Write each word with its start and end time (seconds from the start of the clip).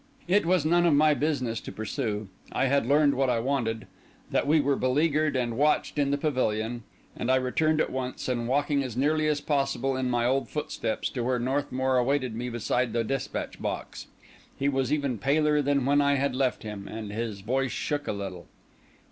It 0.27 0.47
was 0.47 0.65
none 0.65 0.87
of 0.87 0.95
my 0.95 1.13
business 1.13 1.59
to 1.61 1.71
pursue; 1.71 2.27
I 2.51 2.65
had 2.65 2.87
learned 2.87 3.13
what 3.13 3.29
I 3.29 3.39
wanted—that 3.39 4.47
we 4.47 4.59
were 4.59 4.75
beleaguered 4.75 5.35
and 5.35 5.55
watched 5.55 5.99
in 5.99 6.09
the 6.09 6.17
pavilion; 6.17 6.81
and 7.15 7.29
I 7.29 7.35
returned 7.35 7.79
at 7.79 7.91
once, 7.91 8.27
and 8.27 8.47
walking 8.47 8.81
as 8.81 8.97
nearly 8.97 9.27
as 9.27 9.41
possible 9.41 9.95
in 9.95 10.09
my 10.09 10.25
old 10.25 10.49
footsteps, 10.49 11.07
to 11.11 11.23
where 11.23 11.37
Northmour 11.37 11.97
awaited 11.97 12.33
me 12.33 12.49
beside 12.49 12.93
the 12.93 13.03
despatch 13.03 13.61
box. 13.61 14.07
He 14.57 14.67
was 14.67 14.91
even 14.91 15.19
paler 15.19 15.61
than 15.61 15.85
when 15.85 16.01
I 16.01 16.15
had 16.15 16.35
left 16.35 16.63
him, 16.63 16.87
and 16.87 17.11
his 17.11 17.41
voice 17.41 17.69
shook 17.71 18.07
a 18.07 18.11
little. 18.11 18.47